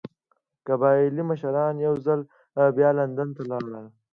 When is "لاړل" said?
3.51-3.85